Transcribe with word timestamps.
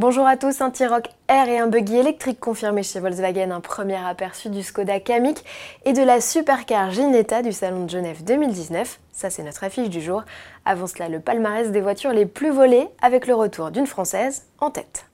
Bonjour 0.00 0.26
à 0.26 0.38
tous, 0.38 0.62
un 0.62 0.70
T-Roc 0.70 1.08
R 1.28 1.46
et 1.46 1.58
un 1.58 1.66
buggy 1.66 1.98
électrique 1.98 2.40
confirmé 2.40 2.82
chez 2.82 3.00
Volkswagen, 3.00 3.50
un 3.50 3.60
premier 3.60 3.98
aperçu 4.02 4.48
du 4.48 4.62
Skoda 4.62 4.98
Kamiq 4.98 5.44
et 5.84 5.92
de 5.92 6.00
la 6.00 6.22
supercar 6.22 6.90
Ginetta 6.90 7.42
du 7.42 7.52
Salon 7.52 7.84
de 7.84 7.90
Genève 7.90 8.24
2019. 8.24 8.98
Ça 9.12 9.28
c'est 9.28 9.42
notre 9.42 9.62
affiche 9.62 9.90
du 9.90 10.00
jour. 10.00 10.22
Avant 10.64 10.86
cela, 10.86 11.10
le 11.10 11.20
palmarès 11.20 11.70
des 11.70 11.82
voitures 11.82 12.14
les 12.14 12.24
plus 12.24 12.48
volées 12.48 12.88
avec 13.02 13.26
le 13.26 13.34
retour 13.34 13.70
d'une 13.70 13.86
Française 13.86 14.46
en 14.58 14.70
tête. 14.70 15.04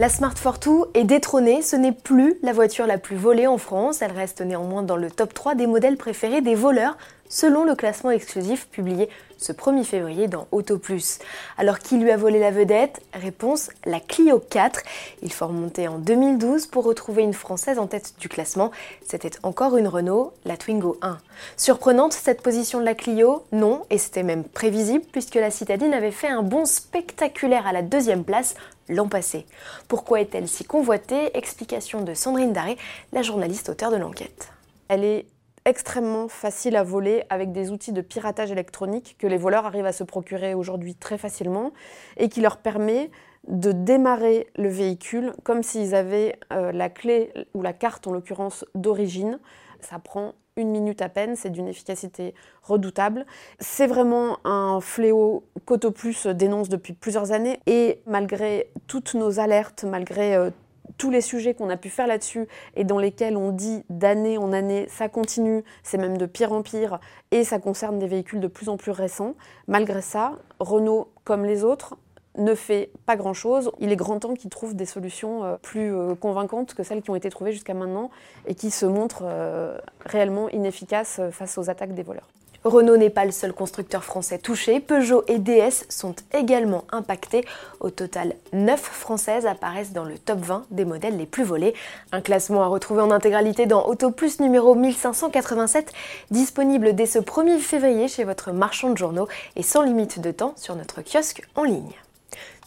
La 0.00 0.08
Smart 0.08 0.36
Fortwo 0.36 0.88
est 0.94 1.04
détrônée, 1.04 1.62
ce 1.62 1.76
n'est 1.76 1.92
plus 1.92 2.34
la 2.42 2.52
voiture 2.52 2.88
la 2.88 2.98
plus 2.98 3.14
volée 3.14 3.46
en 3.46 3.58
France, 3.58 4.02
elle 4.02 4.10
reste 4.10 4.40
néanmoins 4.40 4.82
dans 4.82 4.96
le 4.96 5.08
top 5.08 5.32
3 5.32 5.54
des 5.54 5.68
modèles 5.68 5.96
préférés 5.96 6.40
des 6.40 6.56
voleurs 6.56 6.96
selon 7.32 7.64
le 7.64 7.74
classement 7.74 8.10
exclusif 8.10 8.68
publié 8.68 9.08
ce 9.38 9.52
1er 9.52 9.84
février 9.84 10.28
dans 10.28 10.46
Auto 10.52 10.78
Plus. 10.78 11.18
Alors 11.56 11.78
qui 11.78 11.96
lui 11.96 12.10
a 12.10 12.16
volé 12.18 12.38
la 12.38 12.50
vedette? 12.50 13.00
Réponse 13.14 13.70
la 13.86 14.00
Clio 14.00 14.38
4. 14.38 14.82
Il 15.22 15.32
faut 15.32 15.46
remonter 15.46 15.88
en 15.88 15.98
2012 15.98 16.66
pour 16.66 16.84
retrouver 16.84 17.22
une 17.22 17.32
française 17.32 17.78
en 17.78 17.86
tête 17.86 18.14
du 18.20 18.28
classement. 18.28 18.70
C'était 19.04 19.30
encore 19.42 19.78
une 19.78 19.88
Renault, 19.88 20.34
la 20.44 20.58
Twingo 20.58 20.98
1. 21.00 21.18
Surprenante 21.56 22.12
cette 22.12 22.42
position 22.42 22.80
de 22.80 22.84
la 22.84 22.94
Clio? 22.94 23.44
Non, 23.50 23.86
et 23.88 23.96
c'était 23.96 24.22
même 24.22 24.44
prévisible 24.44 25.04
puisque 25.10 25.36
la 25.36 25.50
citadine 25.50 25.94
avait 25.94 26.10
fait 26.10 26.28
un 26.28 26.42
bond 26.42 26.66
spectaculaire 26.66 27.66
à 27.66 27.72
la 27.72 27.82
deuxième 27.82 28.24
place 28.24 28.54
l'an 28.90 29.08
passé. 29.08 29.46
Pourquoi 29.88 30.20
est-elle 30.20 30.48
si 30.48 30.64
convoitée? 30.64 31.34
Explication 31.36 32.02
de 32.02 32.12
Sandrine 32.12 32.52
Daré, 32.52 32.76
la 33.12 33.22
journaliste 33.22 33.70
auteur 33.70 33.90
de 33.90 33.96
l'enquête. 33.96 34.50
Elle 34.88 35.04
est 35.04 35.24
extrêmement 35.64 36.28
facile 36.28 36.76
à 36.76 36.82
voler 36.82 37.24
avec 37.30 37.52
des 37.52 37.70
outils 37.70 37.92
de 37.92 38.00
piratage 38.00 38.50
électronique 38.50 39.16
que 39.18 39.26
les 39.26 39.36
voleurs 39.36 39.66
arrivent 39.66 39.86
à 39.86 39.92
se 39.92 40.04
procurer 40.04 40.54
aujourd'hui 40.54 40.94
très 40.94 41.18
facilement 41.18 41.72
et 42.16 42.28
qui 42.28 42.40
leur 42.40 42.58
permet 42.58 43.10
de 43.48 43.72
démarrer 43.72 44.48
le 44.56 44.68
véhicule 44.68 45.32
comme 45.42 45.62
s'ils 45.62 45.94
avaient 45.94 46.38
euh, 46.52 46.72
la 46.72 46.88
clé 46.88 47.32
ou 47.54 47.62
la 47.62 47.72
carte 47.72 48.06
en 48.06 48.12
l'occurrence 48.12 48.64
d'origine. 48.74 49.38
Ça 49.80 49.98
prend 49.98 50.34
une 50.56 50.70
minute 50.70 51.00
à 51.00 51.08
peine, 51.08 51.34
c'est 51.34 51.50
d'une 51.50 51.66
efficacité 51.66 52.34
redoutable. 52.62 53.26
C'est 53.58 53.86
vraiment 53.86 54.38
un 54.44 54.80
fléau 54.80 55.44
qu'Autoplus 55.64 56.26
dénonce 56.34 56.68
depuis 56.68 56.92
plusieurs 56.92 57.32
années 57.32 57.58
et 57.66 58.00
malgré 58.06 58.70
toutes 58.86 59.14
nos 59.14 59.40
alertes, 59.40 59.84
malgré 59.84 60.36
euh, 60.36 60.50
tous 60.98 61.10
les 61.10 61.20
sujets 61.20 61.54
qu'on 61.54 61.70
a 61.70 61.76
pu 61.76 61.90
faire 61.90 62.06
là-dessus 62.06 62.46
et 62.76 62.84
dans 62.84 62.98
lesquels 62.98 63.36
on 63.36 63.50
dit 63.50 63.84
d'année 63.90 64.38
en 64.38 64.52
année, 64.52 64.86
ça 64.88 65.08
continue, 65.08 65.64
c'est 65.82 65.98
même 65.98 66.18
de 66.18 66.26
pire 66.26 66.52
en 66.52 66.62
pire, 66.62 67.00
et 67.30 67.44
ça 67.44 67.58
concerne 67.58 67.98
des 67.98 68.06
véhicules 68.06 68.40
de 68.40 68.48
plus 68.48 68.68
en 68.68 68.76
plus 68.76 68.92
récents. 68.92 69.34
Malgré 69.68 70.02
ça, 70.02 70.38
Renault, 70.58 71.08
comme 71.24 71.44
les 71.44 71.64
autres, 71.64 71.96
ne 72.38 72.54
fait 72.54 72.90
pas 73.06 73.16
grand-chose. 73.16 73.70
Il 73.78 73.92
est 73.92 73.96
grand 73.96 74.18
temps 74.18 74.34
qu'il 74.34 74.50
trouve 74.50 74.74
des 74.74 74.86
solutions 74.86 75.44
euh, 75.44 75.56
plus 75.60 75.94
euh, 75.94 76.14
convaincantes 76.14 76.74
que 76.74 76.82
celles 76.82 77.02
qui 77.02 77.10
ont 77.10 77.14
été 77.14 77.28
trouvées 77.28 77.52
jusqu'à 77.52 77.74
maintenant 77.74 78.10
et 78.46 78.54
qui 78.54 78.70
se 78.70 78.86
montrent 78.86 79.24
euh, 79.24 79.76
réellement 80.00 80.48
inefficaces 80.48 81.20
face 81.30 81.58
aux 81.58 81.68
attaques 81.68 81.94
des 81.94 82.02
voleurs. 82.02 82.28
Renault 82.64 82.96
n'est 82.96 83.10
pas 83.10 83.24
le 83.24 83.32
seul 83.32 83.52
constructeur 83.52 84.04
français 84.04 84.38
touché, 84.38 84.78
Peugeot 84.78 85.24
et 85.26 85.38
DS 85.38 85.84
sont 85.88 86.14
également 86.32 86.84
impactés. 86.92 87.44
Au 87.80 87.90
total, 87.90 88.34
9 88.52 88.80
françaises 88.80 89.46
apparaissent 89.46 89.92
dans 89.92 90.04
le 90.04 90.16
top 90.16 90.38
20 90.38 90.66
des 90.70 90.84
modèles 90.84 91.16
les 91.16 91.26
plus 91.26 91.42
volés. 91.42 91.74
Un 92.12 92.20
classement 92.20 92.62
à 92.62 92.68
retrouver 92.68 93.02
en 93.02 93.10
intégralité 93.10 93.66
dans 93.66 93.84
Auto 93.86 94.12
Plus 94.12 94.38
numéro 94.38 94.76
1587, 94.76 95.92
disponible 96.30 96.94
dès 96.94 97.06
ce 97.06 97.18
1er 97.18 97.58
février 97.58 98.06
chez 98.06 98.22
votre 98.22 98.52
marchand 98.52 98.90
de 98.90 98.98
journaux 98.98 99.26
et 99.56 99.64
sans 99.64 99.82
limite 99.82 100.20
de 100.20 100.30
temps 100.30 100.54
sur 100.56 100.76
notre 100.76 101.02
kiosque 101.02 101.42
en 101.56 101.64
ligne. 101.64 101.92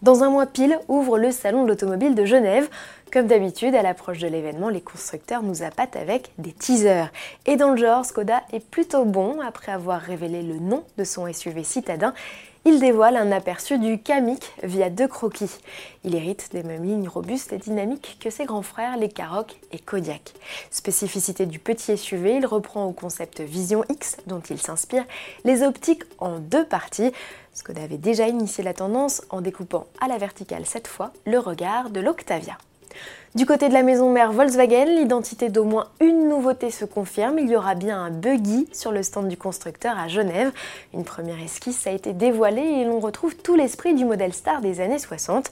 Dans 0.01 0.23
un 0.23 0.29
mois 0.29 0.45
pile 0.45 0.77
ouvre 0.89 1.17
le 1.17 1.31
Salon 1.31 1.63
de 1.63 1.69
l'automobile 1.69 2.15
de 2.15 2.25
Genève. 2.25 2.67
Comme 3.13 3.27
d'habitude, 3.27 3.75
à 3.75 3.81
l'approche 3.81 4.19
de 4.19 4.27
l'événement, 4.27 4.67
les 4.67 4.81
constructeurs 4.81 5.41
nous 5.41 5.63
appâtent 5.63 5.95
avec 5.95 6.31
des 6.37 6.51
teasers. 6.51 7.11
Et 7.45 7.55
dans 7.55 7.71
le 7.71 7.77
genre, 7.77 8.05
Skoda 8.05 8.41
est 8.51 8.59
plutôt 8.59 9.05
bon 9.05 9.39
après 9.39 9.71
avoir 9.71 10.01
révélé 10.01 10.43
le 10.43 10.59
nom 10.59 10.83
de 10.97 11.05
son 11.05 11.31
SUV 11.31 11.63
citadin 11.63 12.13
il 12.67 12.79
dévoile 12.79 13.15
un 13.15 13.31
aperçu 13.31 13.77
du 13.77 14.01
Kamiq 14.01 14.43
via 14.63 14.89
deux 14.89 15.07
croquis. 15.07 15.51
Il 16.03 16.15
hérite 16.15 16.49
des 16.51 16.63
mêmes 16.63 16.83
lignes 16.83 17.07
robustes 17.07 17.53
et 17.53 17.59
dynamiques 17.59 18.17
que 18.19 18.31
ses 18.31 18.45
grands 18.45 18.63
frères, 18.63 18.97
les 18.97 19.07
Karoq 19.07 19.55
et 19.71 19.77
Kodiak. 19.77 20.33
Spécificité 20.71 21.45
du 21.45 21.59
petit 21.59 21.95
SUV, 21.95 22.37
il 22.37 22.45
reprend 22.47 22.85
au 22.85 22.91
concept 22.91 23.39
Vision 23.39 23.83
X, 23.89 24.17
dont 24.25 24.41
il 24.49 24.59
s'inspire, 24.59 25.05
les 25.43 25.61
optiques 25.61 26.05
en 26.17 26.39
deux 26.39 26.65
parties. 26.65 27.11
Skoda 27.53 27.83
avait 27.83 27.99
déjà 27.99 28.27
initié 28.27 28.63
la 28.63 28.73
tendance 28.73 29.21
en 29.29 29.41
découpant 29.41 29.84
à 30.01 30.07
la 30.07 30.17
verticale 30.17 30.65
cette 30.65 30.87
fois 30.87 31.11
le 31.25 31.39
regard 31.39 31.89
de 31.89 31.99
l'Octavia. 31.99 32.57
Du 33.35 33.45
côté 33.45 33.67
de 33.67 33.73
la 33.73 33.83
maison 33.83 34.09
mère 34.09 34.31
Volkswagen, 34.31 34.85
l'identité 34.85 35.49
d'au 35.49 35.65
moins 35.65 35.89
une 35.99 36.29
nouveauté 36.29 36.71
se 36.71 36.85
confirme. 36.85 37.37
Il 37.37 37.49
y 37.49 37.57
aura 37.57 37.75
bien 37.75 38.01
un 38.01 38.09
buggy 38.09 38.69
sur 38.71 38.93
le 38.93 39.03
stand 39.03 39.27
du 39.27 39.35
constructeur 39.35 39.99
à 39.99 40.07
Genève. 40.07 40.53
Une 40.93 41.03
première 41.03 41.41
esquisse 41.41 41.85
a 41.85 41.91
été 41.91 42.13
dévoilée 42.13 42.61
et 42.61 42.85
l'on 42.85 43.01
retrouve 43.01 43.35
tout 43.35 43.55
l'esprit 43.55 43.93
du 43.93 44.05
modèle 44.05 44.33
star 44.33 44.61
des 44.61 44.79
années 44.79 44.99
60. 44.99 45.51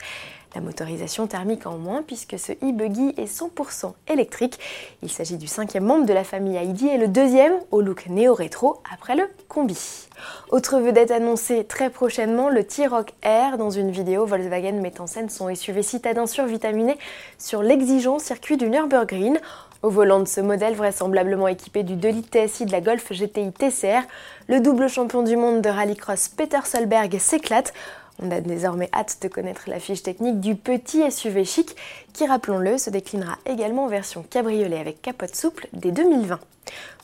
La 0.56 0.62
motorisation 0.62 1.26
thermique 1.26 1.66
en 1.66 1.78
moins 1.78 2.04
puisque 2.04 2.38
ce 2.38 2.52
e-buggy 2.52 3.16
est 3.18 3.26
100% 3.26 3.94
électrique. 4.08 4.60
Il 5.02 5.10
s'agit 5.10 5.38
du 5.38 5.48
cinquième 5.48 5.86
membre 5.86 6.06
de 6.06 6.14
la 6.14 6.24
famille 6.24 6.62
ID 6.62 6.84
et 6.84 6.98
le 6.98 7.08
deuxième 7.08 7.54
au 7.72 7.82
look 7.82 8.06
néo-rétro 8.08 8.82
après 8.92 9.16
le 9.16 9.24
combi. 9.48 10.08
Autre 10.52 10.80
vedette 10.80 11.10
annoncée 11.10 11.64
très 11.64 11.90
prochainement, 11.90 12.50
le 12.50 12.64
T-Roc 12.64 13.14
R. 13.26 13.58
Dans 13.58 13.72
une 13.72 13.90
vidéo, 13.90 14.26
Volkswagen 14.28 14.74
met 14.74 15.02
en 15.02 15.08
scène 15.08 15.30
son 15.30 15.54
SUV 15.54 15.82
citadin 15.82 16.28
survitaminé 16.28 16.98
sur 17.40 17.64
l'exigeant 17.64 18.20
circuit 18.20 18.58
du 18.58 18.70
Nürburgring. 18.70 19.40
Au 19.82 19.90
volant 19.90 20.22
de 20.22 20.28
ce 20.28 20.40
modèle, 20.40 20.76
vraisemblablement 20.76 21.48
équipé 21.50 21.84
du 21.84 21.96
2 21.96 22.10
litres 22.10 22.30
TSI 22.30 22.66
de 22.66 22.72
la 22.72 22.80
Golf 22.80 23.12
GTI 23.12 23.52
TCR, 23.52 24.04
le 24.48 24.62
double 24.62 24.88
champion 24.88 25.24
du 25.24 25.36
monde 25.36 25.62
de 25.62 25.70
rallycross 25.70 26.30
Peter 26.30 26.60
Solberg 26.64 27.18
s'éclate 27.20 27.74
on 28.22 28.32
a 28.32 28.42
désormais 28.42 28.90
hâte 28.94 29.18
de 29.22 29.28
connaître 29.28 29.64
la 29.68 29.80
fiche 29.80 30.04
technique 30.04 30.40
du 30.40 30.56
petit 30.56 31.10
SUV 31.12 31.46
chic 31.46 31.76
qui, 32.14 32.26
rappelons-le, 32.26 32.78
se 32.78 32.90
déclinera 32.90 33.38
également 33.46 33.86
en 33.86 33.88
version 33.88 34.24
cabriolet 34.24 34.80
avec 34.80 35.02
capote 35.02 35.36
souple 35.36 35.68
dès 35.74 35.92
2020. 35.92 36.40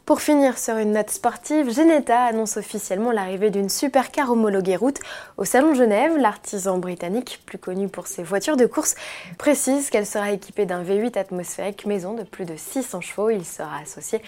Pour 0.10 0.22
finir 0.22 0.58
sur 0.58 0.78
une 0.78 0.94
note 0.94 1.12
sportive, 1.12 1.72
Genetta 1.72 2.24
annonce 2.24 2.58
officiellement 2.58 3.12
l'arrivée 3.12 3.52
d'une 3.52 3.70
supercar 3.70 4.32
homologuée 4.32 4.76
route 4.76 5.00
au 5.38 5.46
Salon 5.46 5.76
Genève. 5.76 6.18
L'artisan 6.18 6.80
britannique, 6.80 7.44
plus 7.46 7.60
connu 7.60 7.90
pour 7.90 8.08
ses 8.08 8.24
voitures 8.24 8.58
de 8.58 8.66
course, 8.66 8.96
précise 9.38 9.92
qu'elle 9.92 10.08
sera 10.08 10.32
équipée 10.32 10.66
d'un 10.66 10.84
V8 10.84 11.16
atmosphérique 11.16 11.86
maison 11.86 12.14
de 12.14 12.24
plus 12.24 12.46
de 12.46 12.56
600 12.56 13.02
chevaux. 13.02 13.30
Il 13.30 13.46
sera 13.46 13.78
associé 13.84 14.20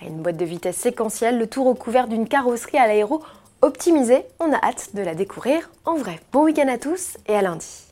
à 0.00 0.04
une 0.04 0.22
boîte 0.22 0.36
de 0.36 0.44
vitesse 0.44 0.76
séquentielle, 0.76 1.36
le 1.36 1.48
tout 1.48 1.64
recouvert 1.64 2.06
d'une 2.06 2.28
carrosserie 2.28 2.78
à 2.78 2.86
l'aéro 2.86 3.20
optimisée. 3.64 4.24
On 4.40 4.52
a 4.52 4.56
hâte 4.62 4.90
de 4.94 5.02
la 5.02 5.14
découvrir 5.14 5.70
en 5.84 5.96
vrai. 5.96 6.20
Bon 6.32 6.44
week-end 6.44 6.68
à 6.68 6.78
tous 6.78 7.16
et 7.26 7.34
à 7.34 7.42
lundi. 7.42 7.83